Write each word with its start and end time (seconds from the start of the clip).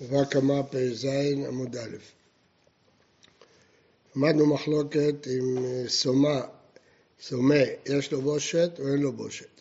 דבר 0.00 0.24
קמא 0.24 0.62
פ"ז 0.70 1.04
עמוד 1.46 1.76
א'. 1.76 1.96
למדנו 4.16 4.46
מחלוקת 4.46 5.26
עם 5.26 5.58
אה, 5.64 5.88
סומה, 5.88 6.40
סומה, 7.22 7.64
יש 7.86 8.12
לו 8.12 8.22
בושת 8.22 8.70
או 8.78 8.88
אין 8.88 8.98
לו 8.98 9.12
בושת. 9.12 9.60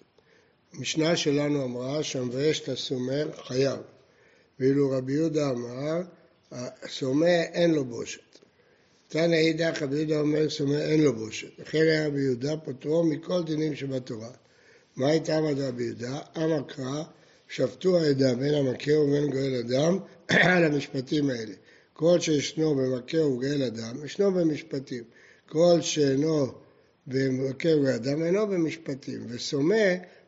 המשנה 0.74 1.18
שלנו 1.18 1.64
אמרה 1.64 2.04
שהמבייש 2.04 2.60
את 2.62 2.70
הסומר 2.70 3.32
חייב, 3.48 3.80
ואילו 4.60 4.92
רבי 4.92 5.14
יהודה 5.14 5.50
אמר, 5.50 6.02
הסומה 6.52 7.44
אין 7.44 7.72
לו 7.72 7.86
בושת. 7.86 8.40
תנא 9.08 9.36
אידך 9.36 9.82
רבי 9.82 9.96
יהודה 9.96 10.20
אומר 10.20 10.50
סומה 10.50 10.82
אין 10.82 11.02
לו 11.02 11.16
בושת. 11.16 11.60
לכן 11.60 11.82
היה 11.82 12.08
רבי 12.08 12.22
יהודה 12.22 12.58
פוטרו 12.58 13.04
מכל 13.04 13.44
דינים 13.44 13.76
שבתורה. 13.76 14.32
מה 14.96 15.08
הייתה 15.10 15.38
עמד 15.38 15.60
רבי 15.60 15.84
יהודה? 15.84 16.20
אמר 16.38 16.62
קרא 16.68 17.04
שפטו 17.50 18.00
העדה 18.00 18.36
בין 18.36 18.54
המכה 18.54 19.00
ובין 19.00 19.30
גואל 19.30 19.56
אדם 19.56 19.98
על 20.56 20.64
המשפטים 20.64 21.30
האלה. 21.30 21.54
כל 21.94 22.20
שישנו 22.20 22.76
במכה 22.76 23.26
וגואל 23.26 23.64
אדם, 23.64 24.06
ישנו 24.06 24.32
במשפטים. 24.32 25.04
כל 25.50 25.82
שאינו 25.82 26.48
במכה 27.08 27.70
וגואל 27.70 27.94
אדם, 27.94 28.24
אינו 28.24 28.48
במשפטים. 28.48 29.26
וסומה 29.30 29.76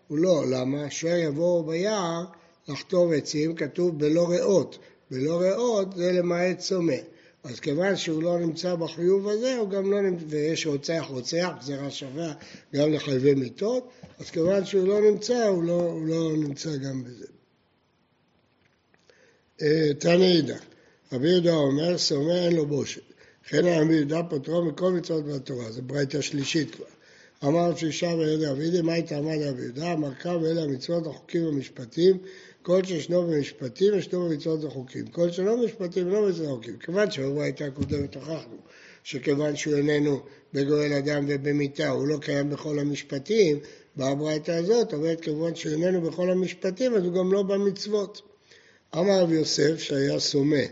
הוא 0.08 0.18
לא, 0.18 0.44
למה? 0.52 0.88
אשר 0.88 1.16
יבואו 1.16 1.64
ביער 1.64 2.26
לחתור 2.68 3.14
עצים, 3.14 3.56
כתוב 3.56 4.00
בלא 4.00 4.30
ריאות. 4.30 4.80
בלא 5.12 5.42
ריאות 5.42 5.96
זה 5.96 6.12
למעט 6.12 6.60
סומה. 6.60 6.94
אז 7.44 7.60
כיוון 7.60 7.96
שהוא 7.96 8.24
לא 8.24 8.40
נמצא 8.40 8.76
בחיוב 8.76 9.28
הזה, 9.28 9.58
הוא 9.58 9.70
גם 9.70 9.92
לא 9.92 10.02
נמצא, 10.02 10.26
ויש 10.28 10.66
רוצח 10.66 11.06
רוצח, 11.10 11.50
גזירה 11.60 11.92
שווה 11.92 12.34
גם 12.76 12.94
לחייבי 12.94 13.34
מיתות, 13.34 13.90
אז 14.20 14.30
כיוון 14.30 14.66
שהוא 14.66 14.88
לא 14.88 15.02
נמצא, 15.02 15.48
הוא 15.48 15.64
לא, 15.64 15.82
הוא 15.82 16.08
לא 16.08 16.38
נמצא 16.38 16.78
גם 16.78 17.04
בזה. 17.04 17.26
אה, 19.62 19.94
תנא 20.00 20.24
ידע, 20.24 20.58
רבי 21.12 21.30
יהודה 21.30 21.54
אומר, 21.54 21.98
סומא 21.98 22.32
אין 22.32 22.56
לו 22.56 22.66
בושת. 22.66 23.02
לכן 23.46 23.62
רבי 23.66 23.94
יהודה 23.94 24.24
פוטרו 24.24 24.66
מכל 24.66 24.92
מצוות 24.92 25.26
בתורה, 25.26 25.72
זו 25.72 25.82
ברייתא 25.82 26.22
שלישית 26.22 26.76
כבר. 26.76 26.86
אמר 27.44 27.70
רב 27.70 27.78
שישה 27.78 28.08
וידע 28.08 28.52
אבידי, 28.52 28.82
מה 28.82 28.94
הייתה 28.94 29.18
עמד 29.18 29.38
רבי 29.42 29.62
יהודה? 29.62 29.94
אמר 29.94 30.14
קו 30.22 30.46
אלה 30.46 30.64
המצוות, 30.64 31.08
החוקים 31.08 31.46
והמשפטים, 31.46 32.18
כל 32.62 32.84
שישנו 32.84 33.28
במשפטים, 33.28 33.94
ישנו 33.94 34.30
במצוות 34.30 34.64
וחוקים. 34.64 35.08
כל 35.08 35.32
שלא 35.32 35.56
במשפטים, 35.56 36.10
לא 36.10 36.22
במצוות 36.22 36.48
וחוקים. 36.48 36.78
כיוון 36.78 37.12
שהרבה 37.12 37.44
הייתה 37.44 37.72
קודמת, 37.72 38.16
הוכחנו 38.16 38.58
שכיוון 39.04 39.56
שהוא 39.56 39.76
איננו 39.76 40.20
בגואל 40.54 40.94
אדם 40.94 41.26
ובמיתה, 41.28 41.90
הוא 41.90 42.08
לא 42.08 42.18
קיים 42.18 42.50
בכל 42.50 42.80
המשפטים, 42.80 43.60
בברייתא 43.98 44.52
הזאת 44.52 44.94
אומרת 44.94 45.22
כיוון 45.22 45.56
שהוא 45.56 45.72
איננו 45.72 46.02
בכל 46.02 46.30
המשפטים, 46.30 46.96
אז 46.96 47.04
הוא 47.04 47.14
גם 47.14 47.34
לא 47.34 47.44
במצוות. 47.44 48.22
אמר 48.96 49.22
רב 49.22 49.32
יוסף 49.32 49.80
שהיה 49.80 50.20
סומה, 50.20 50.66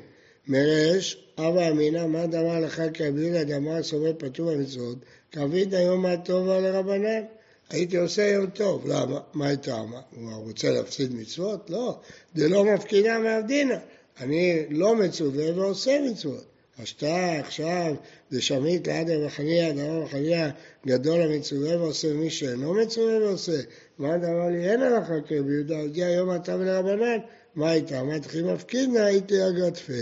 מרש, 0.47 1.27
אבא 1.37 1.71
אמינא, 1.71 2.07
מה 2.07 2.27
דמה 2.27 2.59
לך 2.59 2.81
כרבי 2.93 3.43
דמה 3.43 3.83
סומה 3.83 4.13
פטור 4.13 4.53
במצוות, 4.53 4.97
כבית 5.31 5.73
היום 5.73 6.01
מה 6.01 6.17
טובה 6.17 6.59
לרבנן. 6.59 7.23
הייתי 7.69 7.97
עושה 7.97 8.21
יום 8.21 8.49
טוב. 8.49 8.87
למה? 8.87 9.19
מה 9.33 9.47
הייתה 9.47 9.63
טעמה? 9.63 10.01
הוא 10.15 10.31
רוצה 10.33 10.71
להפסיד 10.71 11.15
מצוות? 11.15 11.69
לא. 11.69 11.99
זה 12.35 12.49
לא 12.49 12.65
מפקידה 12.65 13.19
מעבדינא. 13.19 13.75
אני 14.19 14.65
לא 14.69 14.95
מצווה 14.95 15.59
ועושה 15.59 15.99
מצוות. 16.11 16.45
השתה 16.79 17.39
עכשיו 17.39 17.95
דשמית 18.31 18.87
ליד 18.87 19.09
המחניה, 19.09 19.73
דבר 19.73 20.01
המחניה 20.01 20.49
גדול 20.87 21.21
המצווה 21.21 21.81
ועושה 21.81 22.13
מי 22.13 22.29
שאינו 22.29 22.73
מצווה 22.73 23.17
ועושה. 23.17 23.61
מה 23.97 24.15
אמר 24.15 24.49
לי? 24.49 24.69
אין 24.69 24.81
הלכה 24.81 25.21
כרבי 25.27 25.53
יהודה, 25.53 25.79
הגיע 25.79 26.09
יום 26.09 26.35
אתה 26.35 26.55
ולרבנן, 26.55 27.17
מה 27.55 27.69
הייתה? 27.69 28.03
מה 28.03 28.19
תחי 28.19 28.41
מפקידנה? 28.41 29.05
הייתי 29.05 29.35
אגרתפה. 29.47 29.93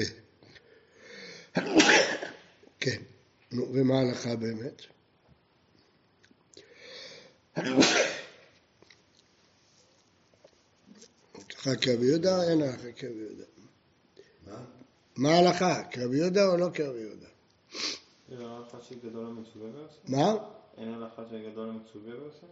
כן, 2.80 2.98
ומה 3.52 4.00
ההלכה 4.00 4.36
באמת? 4.36 4.81
הלכה 11.68 11.75
כרבי 11.81 12.06
יהודה, 12.06 12.44
אין 12.50 12.62
הלכה 12.62 12.91
כרבי 12.91 13.19
יהודה. 13.19 13.44
מה? 14.47 14.66
מה 15.16 15.29
ההלכה? 15.29 15.84
כרבי 15.91 16.17
יהודה 16.17 16.47
או 16.47 16.57
לא 16.57 16.67
כרבי 16.73 17.00
יהודה? 17.00 17.28
אין 18.31 18.41
הלכה 18.41 18.78
שגדול 18.81 19.25
המצווה 19.25 19.69
ועושה? 19.69 20.00
מה? 20.07 20.34
אין 20.78 20.94
הלכה 20.94 21.23
שגדול 21.29 21.69
המצווה 21.69 22.22
ועושה? 22.22 22.47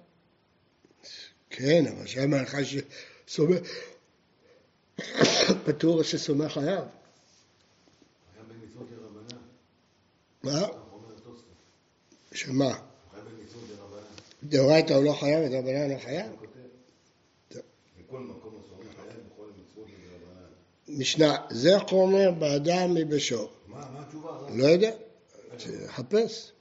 כן, 1.49 1.83
אבל 1.87 2.07
שם 2.07 2.33
ההלכה 2.33 2.57
שסומך... 2.63 3.59
פטור 5.65 6.03
שסומך 6.03 6.51
חייב. 6.51 6.83
מה? 10.43 10.59
שמה? 12.33 12.84
דאורייתא 14.49 14.93
הוא 14.93 15.03
לא 15.03 15.13
חייב, 15.13 15.45
ודרבנן 15.45 15.91
לא 15.91 15.97
חייב? 15.97 16.25
משנה, 20.87 21.35
זה 21.49 21.79
חומר 21.79 22.31
באדם 22.31 22.93
מבשור. 22.93 23.49
מה 23.67 23.85
התשובה? 23.99 24.29
לא 24.55 24.65
יודע, 24.65 24.91
תחפש. 25.87 26.51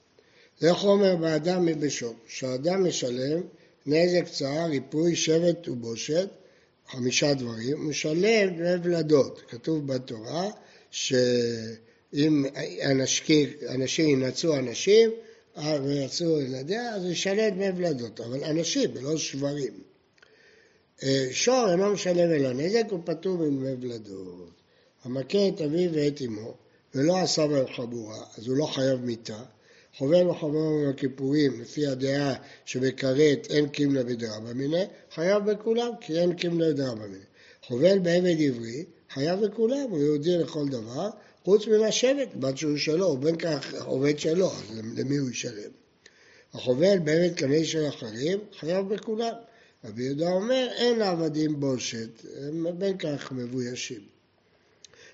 זה 0.59 0.73
חומר 0.73 1.15
באדם 1.15 1.65
מבשור, 1.65 2.13
שהאדם 2.27 2.87
משלם 2.87 3.41
נזק 3.85 4.27
צער, 4.27 4.65
ריפוי, 4.69 5.15
שבט 5.15 5.69
ובושת, 5.69 6.29
חמישה 6.87 7.33
דברים, 7.33 7.89
משלם 7.89 8.49
דמי 8.49 8.75
ולדות. 8.83 9.41
כתוב 9.47 9.87
בתורה 9.87 10.49
שאם 10.91 12.45
אנשים 13.69 14.23
ינצו 14.23 14.55
אנשים 14.55 15.11
ויצאו 15.57 16.41
ילדיה, 16.41 16.95
אז 16.95 17.03
הוא 17.03 17.11
ישלם 17.11 17.49
דמי 17.49 17.69
ולדות, 17.75 18.19
אבל 18.21 18.43
אנשים 18.43 18.89
ולא 18.93 19.17
שברים. 19.17 19.73
אה, 21.03 21.27
שור 21.31 21.71
אינו 21.71 21.93
משלם 21.93 22.31
אלא 22.31 22.53
נזק, 22.53 22.83
הוא 22.89 22.99
פטור 23.05 23.37
מדמי 23.37 23.73
ולדות. 23.81 24.61
המכה 25.03 25.47
את 25.47 25.61
אביו 25.61 25.89
ואת 25.93 26.21
אמו, 26.21 26.53
ולא 26.95 27.17
עשה 27.17 27.47
בהם 27.47 27.65
חבורה, 27.75 28.23
אז 28.37 28.47
הוא 28.47 28.57
לא 28.57 28.65
חייב 28.65 28.99
מיתה. 28.99 29.43
חובל 29.97 30.27
וחברו 30.27 30.85
בכיפורים, 30.89 31.61
לפי 31.61 31.87
הדעה 31.87 32.33
שבכרת 32.65 33.47
אין 33.49 33.69
קימנה 33.69 34.03
בדרבא 34.03 34.53
מיניה, 34.53 34.85
חייב 35.13 35.51
בכולם, 35.51 35.91
כי 36.01 36.19
אין 36.19 36.33
קימנה 36.33 36.69
בדרבא 36.69 37.01
מיניה. 37.01 37.25
חובל 37.67 37.99
בעבד 37.99 38.35
עברי, 38.39 38.85
חייב 39.13 39.45
בכולם, 39.45 39.89
הוא 39.89 39.99
יהודי 39.99 40.37
לכל 40.37 40.67
דבר, 40.67 41.09
חוץ 41.45 41.67
מן 41.67 41.83
השבט, 41.83 42.35
בת 42.35 42.57
שהוא 42.57 42.77
שלו, 42.77 43.05
הוא 43.05 43.19
בין 43.19 43.35
כך 43.35 43.73
עובד 43.85 44.19
שלו, 44.19 44.51
אז 44.51 44.81
למי 44.97 45.17
הוא 45.17 45.29
ישלם? 45.29 45.71
החובל 46.53 46.99
בעבד 46.99 47.35
קנה 47.35 47.63
של 47.63 47.87
אחרים, 47.87 48.39
חייב 48.59 48.93
בכולם. 48.93 49.33
רבי 49.85 50.03
יהודה 50.03 50.29
אומר, 50.29 50.67
אין 50.75 50.99
לעבדים 50.99 51.59
בושת, 51.59 52.09
הם 52.41 52.67
בין 52.77 52.97
כך 52.97 53.31
מבוישים. 53.31 54.01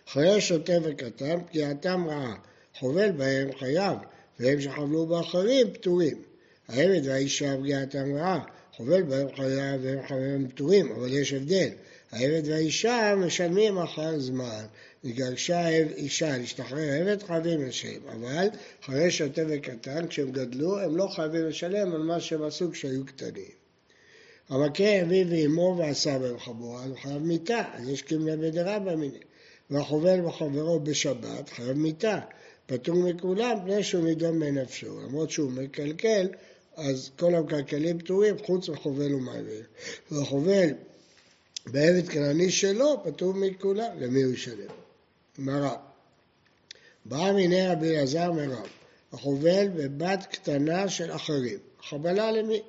חיי 0.07 0.41
שוטה 0.41 0.73
וקטן, 0.83 1.39
פגיעתם 1.49 2.07
רעה. 2.07 2.35
חובל 2.79 3.11
בהם 3.11 3.49
חייב, 3.59 3.97
והם 4.39 4.61
שחבלו 4.61 5.05
באחרים 5.05 5.73
פטורים. 5.73 6.21
העבד 6.67 7.01
והאישה 7.07 7.57
פגיעתם 7.57 8.15
רעה. 8.15 8.43
חובל 8.75 9.01
בהם 9.01 9.27
חייב 9.35 9.81
והם 9.83 10.07
חברים 10.07 10.47
פטורים, 10.47 10.91
אבל 10.91 11.13
יש 11.13 11.33
הבדל. 11.33 11.69
העבד 12.11 12.41
והאישה 12.45 13.13
משלמים 13.17 13.77
אחר 13.77 14.19
זמן. 14.19 14.65
נגרשה 15.03 15.67
אישה 15.95 16.37
להשתחרר 16.37 16.93
עבד 17.01 17.23
חייבים 17.23 17.67
לשלם, 17.67 18.01
אבל 18.11 18.47
אחרי 18.83 19.11
שוטה 19.11 19.41
וקטן, 19.49 20.07
כשהם 20.07 20.31
גדלו, 20.31 20.79
הם 20.79 20.97
לא 20.97 21.07
חייבים 21.07 21.45
לשלם 21.45 21.93
על 21.93 22.01
מה 22.01 22.19
שהם 22.19 22.43
עשו 22.43 22.71
כשהיו 22.71 23.05
קטנים. 23.05 23.61
המכה 24.49 25.01
אביו 25.01 25.27
ואמו 25.29 25.75
ועשה 25.79 26.19
בהם 26.19 26.39
חבורה, 26.39 26.83
אז 26.83 26.89
הוא 26.89 26.97
חייב 26.97 27.17
מיתה, 27.17 27.63
אז 27.73 27.89
יש 27.89 28.01
קימלה 28.01 28.37
בדרבא 28.37 28.95
מיני. 28.95 29.19
והחובל 29.69 30.21
בחברו 30.21 30.79
בשבת 30.79 31.49
חייב 31.49 31.77
מיתה, 31.77 32.19
פטור 32.65 32.95
מכולם 32.95 33.57
פני 33.65 33.83
שהוא 33.83 34.03
נידון 34.03 34.39
מנפשו. 34.39 34.99
למרות 34.99 35.31
שהוא 35.31 35.51
מקלקל, 35.51 36.27
אז 36.75 37.11
כל 37.19 37.35
המקלקלים 37.35 37.99
פטורים 37.99 38.35
חוץ 38.45 38.69
מחובל 38.69 39.13
ומעביר. 39.13 39.63
והחובל 40.11 40.69
בעבד 41.67 42.09
כנעני 42.09 42.51
שלו 42.51 43.03
פטור 43.03 43.33
מכולם, 43.33 43.89
למי 43.99 44.23
הוא 44.23 44.33
ישלם? 44.33 44.67
מרב. 45.39 45.77
בא 47.05 47.31
מיני 47.31 47.67
רבי 47.67 47.97
אלעזר 47.97 48.31
מרב, 48.31 48.67
החובל 49.13 49.67
בבת 49.67 50.25
קטנה 50.31 50.89
של 50.89 51.11
אחרים. 51.11 51.59
חבלה 51.83 52.31
למי? 52.31 52.61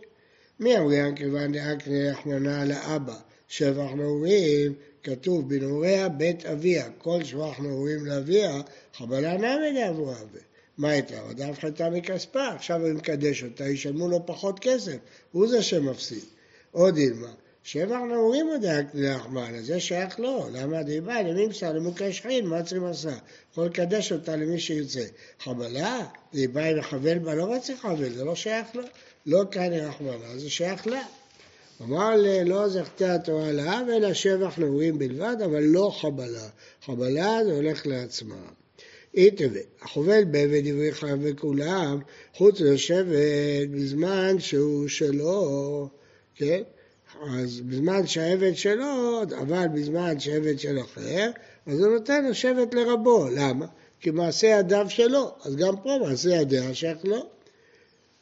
מי 0.61 0.79
אמריין 0.79 1.17
כיוון 1.17 1.53
דאקנה 1.53 2.11
רחמנא 2.11 2.65
לאבא, 2.65 3.17
שבח 3.49 3.91
נעורים, 3.97 4.75
כתוב 5.03 5.49
בנעוריה 5.49 6.09
בית 6.09 6.47
אביה, 6.47 6.91
כל 6.99 7.25
שבח 7.25 7.61
נעורים 7.61 8.07
לאביה, 8.07 8.61
חבלה 8.95 9.37
נמי 9.37 9.81
דאבו 9.81 10.13
אבי. 10.13 10.39
מה 10.79 10.91
הייתה? 10.91 11.21
עדה 11.31 11.49
הפחתה 11.49 11.91
מכספה, 11.91 12.49
עכשיו 12.49 12.87
הוא 12.87 12.93
מקדש 12.93 13.45
אותה, 13.45 13.69
ישלמו 13.69 14.09
לו 14.09 14.27
פחות 14.27 14.59
כסף, 14.59 14.97
הוא 15.33 15.49
זה 15.49 15.63
שמפסיד. 15.63 16.25
עוד 16.71 16.97
אילמה, 16.97 17.33
שבח 17.65 17.99
נעורים 18.09 18.47
היה 18.63 18.81
לרחמן, 18.95 19.55
אז 19.55 19.67
זה 19.67 19.81
שייך 19.81 20.21
לו. 20.21 20.49
למה 20.53 20.83
דיבה 20.83 21.23
לממסר 21.23 21.73
למוקשחין, 21.73 22.47
מה 22.47 22.63
צריכים 22.63 22.85
עשה? 22.85 23.17
יכול 23.53 23.67
לקדש 23.67 24.13
אותה 24.13 24.37
למי 24.37 24.61
שירצה. 24.61 25.05
חבלה, 25.41 26.07
דיבה 26.33 26.65
עם 26.65 26.79
החבל 26.79 27.19
בה, 27.19 27.35
לא 27.35 27.55
רצה 27.55 27.77
חבל, 27.77 28.13
זה 28.13 28.25
לא 28.25 28.35
שייך 28.35 28.67
לו. 28.75 28.83
לא 29.27 29.43
כאן 29.51 29.73
רחמנה, 29.73 30.39
זה 30.39 30.51
שייך 30.51 30.87
לה. 30.87 31.03
אמר 31.83 32.15
לא 32.45 32.69
זכתה 32.69 33.15
התורה 33.15 33.53
לאב, 33.53 33.89
אלא 33.97 34.15
שבח 34.15 34.59
נעורים 34.59 34.99
בלבד, 34.99 35.37
אבל 35.45 35.63
לא 35.63 35.93
חבלה. 36.01 36.49
חבלה 36.85 37.39
זה 37.45 37.53
הולך 37.53 37.87
לעצמה. 37.87 38.43
איתווה, 39.15 39.61
החובל 39.83 40.25
בעבד 40.25 40.67
עברי 40.67 40.93
חייב 40.93 41.29
בכולם, 41.29 42.01
חוץ 42.35 42.61
לשבת 42.61 43.69
בזמן 43.71 44.39
שהוא 44.39 44.89
שלו, 44.89 45.89
כן? 46.35 46.63
אז 47.23 47.61
בזמן 47.61 48.07
שהעבד 48.07 48.57
שלו, 48.57 49.23
אבל 49.41 49.67
בזמן 49.75 50.21
שהעבד 50.21 50.59
של 50.59 50.81
אחר, 50.81 51.31
אז 51.67 51.81
הוא 51.81 51.93
נותן 51.93 52.31
לשבת 52.31 52.75
לרבו. 52.75 53.29
למה? 53.31 53.67
כי 54.01 54.11
מעשה 54.11 54.47
ידיו 54.47 54.87
שלו, 54.89 55.35
אז 55.45 55.57
גם 55.57 55.77
פה 55.83 55.99
מעשה 56.01 56.29
ידיה 56.29 56.75
שייך 56.75 56.99
לו. 57.05 57.27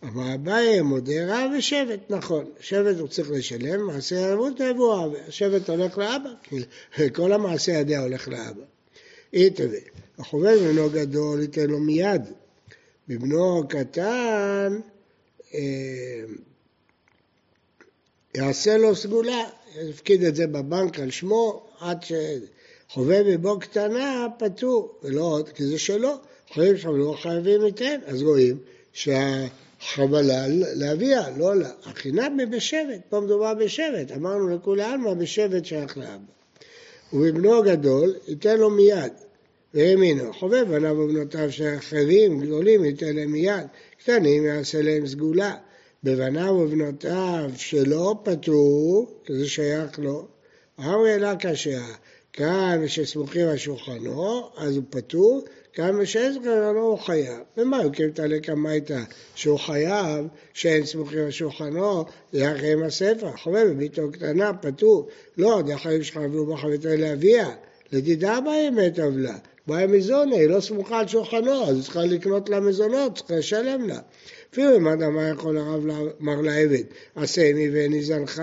אבל 0.02 0.32
אביי 0.34 0.80
מודה 0.80 1.26
רע 1.26 1.46
ושבט, 1.58 2.00
נכון. 2.10 2.44
שבט 2.60 2.98
הוא 2.98 3.08
צריך 3.08 3.30
לשלם, 3.30 3.86
מעשה 3.86 4.16
ימות 4.16 4.60
מבואר, 4.60 5.12
השבט 5.28 5.70
הולך 5.70 5.98
לאבא, 5.98 6.30
כל 7.16 7.32
המעשה 7.32 7.72
ידיה 7.72 8.00
הולך 8.00 8.28
לאבא. 8.28 8.62
איתווה, 9.32 9.78
החובל 10.18 10.58
בנו 10.58 10.90
גדול 10.90 11.40
ייתן 11.40 11.66
לו 11.66 11.78
מיד. 11.78 12.22
בבנו 13.08 13.62
קטן, 13.68 14.80
אה, 15.54 15.60
יעשה 18.34 18.76
לו 18.76 18.96
סגולה, 18.96 19.44
יפקיד 19.90 20.22
את 20.22 20.36
זה 20.36 20.46
בבנק 20.46 21.00
על 21.00 21.10
שמו 21.10 21.62
עד 21.80 21.98
שחווה 22.02 23.22
מבו 23.22 23.58
קטנה 23.58 24.26
פטור, 24.38 24.94
ולא 25.02 25.22
עוד, 25.22 25.48
כי 25.48 25.64
זה 25.64 25.78
שלו, 25.78 26.14
חייבים 26.52 26.78
שם 26.78 26.96
לא 26.96 27.16
חייבים 27.22 27.66
ייתן, 27.66 28.00
אז 28.06 28.22
רואים 28.22 28.58
שהחבלה 28.92 30.44
לאביה, 30.74 31.30
לא 31.36 31.56
לה. 31.56 31.70
החינם 31.84 32.38
בשבט, 32.50 33.00
פה 33.08 33.20
מדובר 33.20 33.54
בשבט, 33.54 34.12
אמרנו 34.16 34.48
לכולי 34.48 34.82
עלמא 34.82 35.14
בשבט 35.14 35.64
שייך 35.64 35.98
לאבא. 35.98 36.24
ובבנו 37.12 37.58
הגדול 37.58 38.14
ייתן 38.28 38.58
לו 38.58 38.70
מיד, 38.70 39.12
והאמינו, 39.74 40.32
חובב 40.32 40.66
בניו 40.68 40.96
ובנותיו 40.98 41.52
שאחרים 41.52 42.40
גדולים 42.40 42.84
ייתן 42.84 43.16
להם 43.16 43.32
מיד, 43.32 43.66
קטנים 43.98 44.44
יעשה 44.44 44.82
להם 44.82 45.06
סגולה. 45.06 45.54
בבניו 46.04 46.52
ובנותיו 46.54 47.50
שלא 47.56 48.14
פטרו, 48.22 49.06
כי 49.24 49.34
זה 49.34 49.48
שייך 49.48 49.98
לו, 49.98 50.26
אמרי 50.78 51.18
לה 51.18 51.36
קשה, 51.36 51.80
כאן 52.32 52.82
שסמוכים 52.86 53.48
על 53.48 53.56
שולחנו, 53.56 54.50
אז 54.56 54.76
הוא 54.76 54.84
פטור, 54.90 55.44
כאן 55.72 56.06
שאין 56.06 56.32
סמוכים 56.32 56.52
הוא 56.76 56.98
חייב. 56.98 57.38
ומה, 57.56 57.78
הוא 57.82 57.92
כן 57.92 58.10
תעלה 58.10 58.40
כמה 58.40 58.70
הייתה 58.70 59.02
שהוא 59.34 59.58
חייב, 59.58 60.26
שאין 60.54 60.86
סמוכים 60.86 61.18
על 61.18 61.30
שולחנו, 61.30 62.04
זה 62.32 62.52
אחרי 62.52 62.72
עם 62.72 62.82
הספר, 62.82 63.36
חובב 63.36 63.66
בביתו 63.70 64.12
קטנה, 64.12 64.54
פטור. 64.54 65.08
לא, 65.36 65.62
זה 65.66 65.74
החיים 65.74 66.02
שלך 66.02 66.16
עברו 66.16 66.46
בחביתה 66.46 66.96
לאביה, 66.96 67.50
לדידה 67.92 68.38
את 68.86 68.98
עוולה. 68.98 69.38
באה 69.70 69.86
מזונה, 69.86 70.36
היא 70.36 70.48
לא 70.48 70.60
סמוכה 70.60 70.98
על 70.98 71.08
שולחנו, 71.08 71.64
אז 71.64 71.74
היא 71.74 71.82
צריכה 71.82 72.04
לקנות 72.04 72.48
לה 72.48 72.60
מזונות, 72.60 73.16
צריכה 73.16 73.34
לשלם 73.34 73.88
לה. 73.88 73.98
אפילו 74.52 74.76
אם 74.76 74.88
אדם 74.88 75.18
היה 75.18 75.28
יכול 75.28 75.58
הרב 75.58 75.86
לומר 75.86 76.40
לעבד, 76.40 76.82
עשה 77.16 77.42
עמי 77.42 77.70
ואיני 77.70 78.02
זנך, 78.02 78.42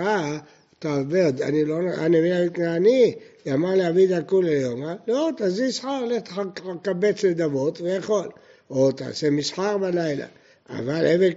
תעבד, 0.78 1.42
אני 1.42 1.64
לא, 1.64 1.78
אני 1.98 2.20
מי 2.20 2.32
אני, 2.66 3.14
אמר 3.52 3.74
לעביד 3.74 4.12
הכול 4.12 4.46
היום, 4.46 4.84
אה? 4.84 4.94
לא, 5.08 5.30
תזיז 5.36 5.74
שכר, 5.74 6.04
לך 6.04 6.40
תקבץ 6.82 7.24
נדבות 7.24 7.80
ויכול, 7.80 8.28
או 8.70 8.92
תעשה 8.92 9.30
מסחר 9.30 9.78
בלילה. 9.78 10.26
אבל 10.68 11.06
עבד 11.06 11.30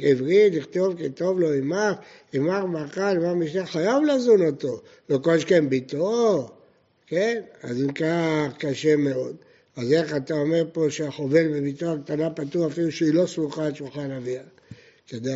עברי, 0.00 0.50
לכתוב 0.50 0.94
כתוב 1.02 1.40
לו 1.40 1.52
עמך, 1.52 1.96
עמך 2.32 2.64
מאכל, 2.64 3.00
עמך 3.00 3.36
משנה, 3.36 3.66
חייב 3.66 4.02
לזון 4.04 4.46
אותו, 4.46 4.80
לא 5.08 5.18
כל 5.18 5.38
שכן 5.38 5.68
ביתו, 5.68 6.48
כן? 7.10 7.42
אז 7.62 7.82
אם 7.82 7.92
כך 7.92 8.56
קשה 8.58 8.96
מאוד. 8.96 9.36
אז 9.76 9.92
איך 9.92 10.16
אתה 10.16 10.34
אומר 10.34 10.64
פה 10.72 10.86
שהחובל 10.90 11.48
בביתו 11.48 11.92
הקטנה 11.92 12.30
פטור 12.30 12.66
אפילו 12.66 12.92
שהיא 12.92 13.14
לא 13.14 13.26
סמוכה 13.26 13.66
על 13.66 13.74
שולחן 13.74 14.10
אביה? 14.10 14.42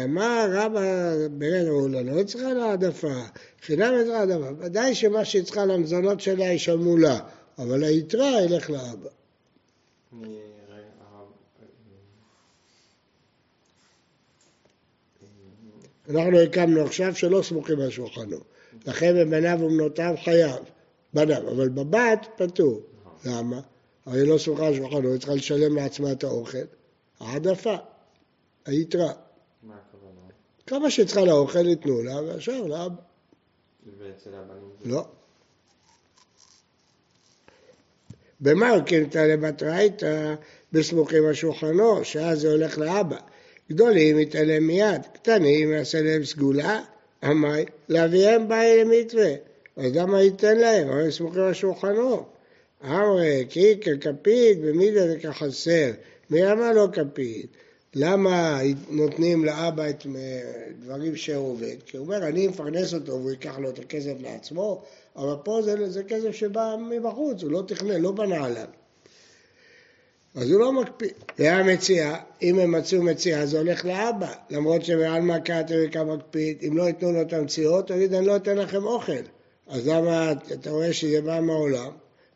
מה 0.08 0.46
רבא 0.52 1.12
אמרו 1.66 1.88
לנו, 1.88 2.16
היא 2.16 2.24
צריכה 2.24 2.52
לה 2.52 2.64
העדפה, 2.64 3.22
חינם 3.62 3.92
צריכה 4.04 4.18
העדפה, 4.18 4.50
ודאי 4.58 4.94
שמה 4.94 5.24
שהיא 5.24 5.42
צריכה 5.42 5.64
למזונות 5.64 6.20
שלה 6.20 6.44
ישלמו 6.44 6.96
לה, 6.96 7.20
אבל 7.58 7.84
היתרה 7.84 8.42
ילך 8.42 8.70
לאבא. 8.70 9.08
אנחנו 16.10 16.38
הקמנו 16.38 16.84
עכשיו 16.84 17.14
שלא 17.14 17.42
סמוכים 17.42 17.80
על 17.80 17.90
שולחנו, 17.90 18.36
לכן 18.86 19.14
בבניו 19.14 19.58
ובנותיו 19.60 20.14
חייב, 20.24 20.56
בניו, 21.14 21.50
אבל 21.50 21.68
בבת 21.68 22.26
פטור. 22.36 22.80
למה? 23.24 23.60
הרי 24.06 24.20
היא 24.20 24.28
לא 24.28 24.38
סמוכה 24.38 24.66
על 24.66 24.74
שולחנו, 24.74 25.12
היא 25.12 25.18
צריכה 25.18 25.34
לשלם 25.34 25.76
לעצמה 25.76 26.12
את 26.12 26.24
האוכל. 26.24 26.58
העדפה, 27.20 27.74
היתרה. 28.66 29.12
מה 29.62 29.74
הכוונה? 29.74 30.20
כמה 30.66 30.90
שצריכה 30.90 31.24
לאוכל 31.24 31.66
ייתנו 31.66 32.02
לה, 32.02 32.22
ועכשיו 32.22 32.68
לאבא. 32.68 32.94
ואצל 33.98 34.34
הבנים? 34.34 34.70
לא. 34.84 35.04
במה 38.40 38.70
הוא 38.70 38.82
כן 38.86 39.08
תעלה 39.08 39.36
בתרייתא 39.36 40.34
בסמוכים 40.72 41.26
על 41.26 41.34
שולחנו, 41.34 42.04
שאז 42.04 42.40
זה 42.40 42.50
הולך 42.50 42.78
לאבא. 42.78 43.18
גדולים 43.70 44.18
יתעלם 44.18 44.66
מיד, 44.66 45.02
קטנים 45.12 45.72
יעשה 45.72 46.02
להם 46.02 46.24
סגולה, 46.24 46.80
עמי, 47.22 47.64
לאביהם 47.88 48.48
באי 48.48 48.84
למתווה. 48.84 49.34
אז 49.76 49.96
למה 49.96 50.22
ייתן 50.22 50.56
להם? 50.56 50.90
הרי 50.90 51.12
סמוכים 51.12 51.42
על 51.42 51.54
שולחנו. 51.54 52.24
אמרי, 52.84 53.46
כי 53.48 53.80
ככפית 53.80 54.60
במידה 54.60 55.00
וכחסר. 55.12 55.90
מי 56.30 56.52
אמר 56.52 56.72
לא 56.72 56.88
כפית? 56.92 57.46
למה 57.94 58.60
נותנים 58.90 59.44
לאבא 59.44 59.90
את 59.90 60.06
דברים 60.80 61.16
שהוא 61.16 61.50
עובד? 61.50 61.76
כי 61.86 61.96
הוא 61.96 62.06
אומר, 62.06 62.28
אני 62.28 62.48
מפרנס 62.48 62.94
אותו 62.94 63.12
והוא 63.12 63.30
ייקח 63.30 63.58
לו 63.58 63.70
את 63.70 63.78
הכסף 63.78 64.14
לעצמו, 64.20 64.82
אבל 65.16 65.34
פה 65.44 65.62
זה, 65.62 65.90
זה 65.90 66.04
כסף 66.04 66.30
שבא 66.30 66.76
מבחוץ, 66.90 67.42
הוא 67.42 67.50
לא 67.50 67.62
תכנן, 67.66 68.00
לא 68.00 68.12
בנה 68.12 68.44
עליו. 68.44 68.66
אז 70.34 70.50
הוא 70.50 70.60
לא 70.60 70.72
מקפיא. 70.72 71.08
והמציאה, 71.38 72.16
אם 72.42 72.58
הם 72.58 72.72
מצאו 72.72 73.02
מציאה, 73.02 73.46
זה 73.46 73.58
הולך 73.58 73.84
לאבא. 73.84 74.32
למרות 74.50 74.84
שבעלמא 74.84 75.38
קאטר 75.38 76.04
מקפיד, 76.04 76.58
אם 76.68 76.76
לא 76.76 76.82
ייתנו 76.82 77.12
לו 77.12 77.22
את 77.22 77.32
המציאות, 77.32 77.90
יגיד, 77.90 78.14
אני 78.14 78.26
לא 78.26 78.36
אתן 78.36 78.58
לכם 78.58 78.84
אוכל. 78.84 79.12
אז 79.66 79.88
למה 79.88 80.32
אתה 80.32 80.70
רואה 80.70 80.92
שזה 80.92 81.20
בא 81.20 81.40
מהעולם? 81.40 81.90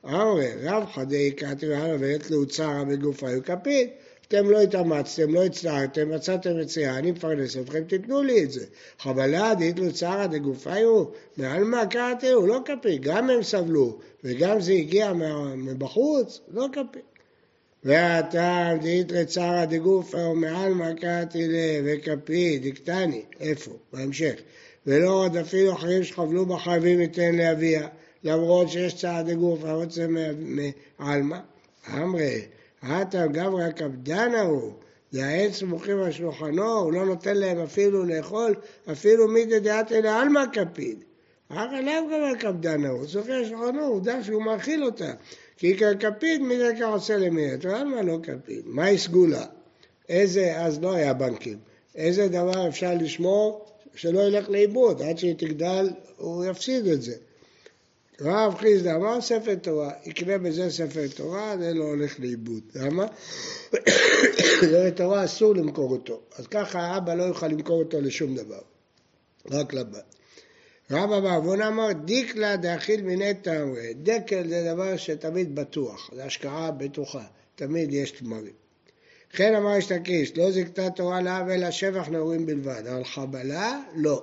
אמרי, 0.05 0.49
רב 0.63 0.85
חדי 0.93 1.33
קאטי 1.33 1.69
והלאה 1.69 1.97
ועת 2.01 2.31
להוצרה 2.31 2.85
בגופה 2.85 3.27
וכפית. 3.39 3.91
אתם 4.29 4.51
לא 4.51 4.61
התאמצתם, 4.61 5.35
לא 5.35 5.45
הצטערתם, 5.45 6.11
מצאתם 6.11 6.61
מציאה, 6.61 6.99
אני 6.99 7.13
מפרנס 7.13 7.57
אתכם, 7.57 7.85
תיתנו 7.85 8.23
לי 8.23 8.45
את 8.45 8.51
זה. 8.51 8.67
חבלה 8.99 9.55
דית 9.55 9.79
לוצרה 9.79 10.27
דגופיו, 10.27 11.05
מעלמא 11.37 11.85
קראתהו, 11.85 12.47
לא 12.47 12.61
כפית, 12.65 13.03
גם 13.03 13.31
הם 13.31 13.43
סבלו, 13.43 13.99
וגם 14.25 14.61
זה 14.61 14.73
הגיע 14.73 15.13
מבחוץ, 15.57 16.41
לא 16.49 16.67
כפית. 16.73 17.03
והטעם 17.85 18.79
דית 18.79 19.13
לצרה 19.13 19.67
דגופה 19.67 20.19
ומעלמא 20.19 20.93
קראתי 20.93 21.49
לה 21.49 21.81
וכפית, 21.85 22.63
דקטני, 22.63 23.23
איפה? 23.41 23.71
בהמשך. 23.93 24.35
ולא 24.89 25.11
עוד 25.11 25.37
אפילו 25.37 25.73
אחרים 25.73 26.05
שחבלו 26.05 26.47
בה 26.47 26.59
חייבים 26.59 27.01
ייתן 27.01 27.35
לאביה. 27.35 27.89
למרות 28.25 28.69
שיש 28.69 28.95
צעד 28.95 29.29
הגוף 29.29 29.65
הרוצה 29.65 30.07
מעלמא. 30.99 31.39
אמרי, 31.95 32.41
הטה 32.83 33.27
גברא 33.27 33.71
קפדנה 33.71 34.41
הוא, 34.41 34.73
זה 35.11 35.27
העץ 35.27 35.55
סמוכים 35.55 35.99
על 35.99 36.13
שולחנו, 36.13 36.79
הוא 36.79 36.93
לא 36.93 37.07
נותן 37.07 37.37
להם 37.37 37.59
אפילו 37.59 38.05
לאכול, 38.05 38.55
אפילו 38.93 39.29
מידי 39.29 39.61
דעתי 39.61 40.03
לעלמא 40.03 40.45
כפיד. 40.53 41.05
הרי 41.51 41.85
לאו 41.85 42.07
גברא 42.07 42.35
קפדנה 42.35 42.89
הוא, 42.89 43.07
סמוכים 43.07 43.35
על 43.35 43.45
שולחנו, 43.45 43.85
עובדה 43.85 44.25
שהוא 44.25 44.43
מאכיל 44.43 44.85
אותה. 44.85 45.13
כי 45.57 45.77
כפיד 46.01 46.43
מידי 46.43 46.71
כך 46.81 46.87
עושה 46.93 47.17
למידת, 47.17 47.65
ועלמא 47.65 48.01
לא 48.01 48.19
כפיד. 48.23 48.63
מהי 48.65 48.99
סגולה? 48.99 49.45
איזה, 50.09 50.61
אז 50.61 50.83
לא 50.83 50.95
היה 50.95 51.15
בנקים. 51.15 51.59
איזה 51.95 52.29
דבר 52.29 52.69
אפשר 52.69 52.95
לשמור 53.01 53.67
שלא 53.99 54.21
ילך 54.21 54.49
לאיבוד, 54.51 55.03
עד 55.03 55.19
שהיא 55.19 55.35
תגדל 55.39 55.91
הוא 56.17 56.45
יפסיד 56.45 56.87
את 56.87 57.03
זה. 57.03 57.15
רב 58.21 58.55
חיסדא 58.55 58.97
אמר 58.97 59.21
ספר 59.21 59.55
תורה, 59.55 59.93
יקנה 60.05 60.39
בזה 60.39 60.71
ספר 60.71 61.05
תורה, 61.17 61.57
זה 61.59 61.75
לא 61.75 61.85
הולך 61.85 62.21
לאיבוד. 62.21 62.63
למה? 62.75 63.07
ספר 64.61 64.91
תורה 64.91 65.25
אסור 65.25 65.55
למכור 65.55 65.91
אותו. 65.91 66.21
אז 66.37 66.47
ככה 66.47 66.81
האבא 66.81 67.15
לא 67.15 67.23
יוכל 67.23 67.49
למכור 67.49 67.79
אותו 67.79 68.01
לשום 68.01 68.35
דבר, 68.37 68.61
רק 69.51 69.75
לבת. 69.75 70.15
רבא 70.91 71.21
בר 71.21 71.37
אבון 71.37 71.63
אמר, 71.63 71.93
דיקלה 71.93 72.57
דאכיל 72.57 73.03
מיני 73.03 73.35
תמרי. 73.35 73.95
דקל 73.95 74.49
זה 74.49 74.73
דבר 74.73 74.97
שתמיד 74.97 75.55
בטוח, 75.55 76.11
זה 76.15 76.25
השקעה 76.25 76.71
בטוחה, 76.71 77.25
תמיד 77.55 77.93
יש 77.93 78.11
תמרים. 78.11 78.68
כן 79.33 79.55
אמר 79.55 79.77
יש 79.77 79.93
לקיש, 79.93 80.37
לא 80.37 80.51
זיקתה 80.51 80.91
תורה 80.91 81.21
לאב 81.21 81.49
אלא 81.49 81.71
שבח 81.71 82.09
נעורים 82.09 82.47
בלבד, 82.47 82.87
אבל 82.87 83.05
חבלה 83.05 83.81
לא. 83.95 84.23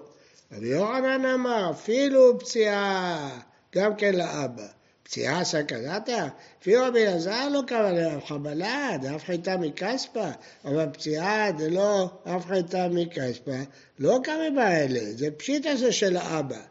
רבי 0.51 0.67
יוחנן 0.67 1.25
אמר, 1.25 1.71
אפילו 1.71 2.39
פציעה, 2.39 3.39
גם 3.75 3.95
כן 3.95 4.15
לאבא. 4.15 4.67
פציעה 5.03 5.43
סכנתה? 5.43 6.27
אפילו 6.61 6.85
רבי 6.85 7.07
אלעזר 7.07 7.49
לא 7.49 7.61
קרא 7.67 7.91
להם 7.91 8.21
חבלה, 8.21 8.97
דאף 9.01 9.23
חייתה 9.23 9.57
מכספא, 9.57 10.31
אבל 10.65 10.85
פציעה 10.93 11.49
זה 11.57 11.69
לא 11.69 12.09
אף 12.23 12.45
חייתה 12.45 12.87
מכספא, 12.87 13.63
לא 13.99 14.19
קרא 14.23 14.49
באלה, 14.55 14.99
זה 15.13 15.31
פשיטה 15.31 15.75
זה 15.75 15.91
של 15.91 16.17
האבא. 16.17 16.61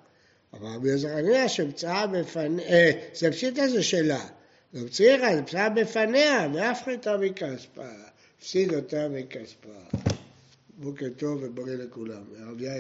אבל 0.53 0.69
רבי 0.69 0.89
יזרניה 0.91 1.49
שפציעה 1.49 2.07
בפניה, 2.07 2.69
אה, 2.69 2.91
זה 3.15 3.31
פשיטה 3.31 3.69
זה 3.69 3.83
שלה. 3.83 4.25
לא 4.75 4.89
צריכה, 4.89 5.37
זה 5.37 5.43
פציעה 5.43 5.71
בפניה, 5.71 6.49
ואף 6.55 6.85
חייתה 6.85 7.17
מכספא. 7.17 7.91
הפסיד 8.45 8.75
אותה 8.75 9.09
מכספא. 9.09 9.69
בוקר 10.79 11.07
טוב 11.17 11.39
ובריא 11.43 11.77
לכולם. 11.77 12.23
הרב 12.39 12.61
יאיר 12.61 12.73